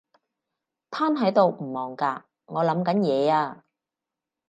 [0.89, 2.23] 癱喺度唔忙㗎？
[2.45, 3.63] 我諗緊嘢呀